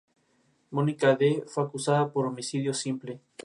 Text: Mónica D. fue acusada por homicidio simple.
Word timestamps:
Mónica 0.71 1.15
D. 1.15 1.43
fue 1.45 1.63
acusada 1.63 2.11
por 2.11 2.25
homicidio 2.25 2.73
simple. 2.73 3.21